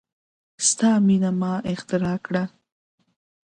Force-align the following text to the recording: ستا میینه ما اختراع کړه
ستا 0.67 0.91
میینه 1.05 1.31
ما 1.39 1.53
اختراع 1.71 2.17
کړه 2.25 2.43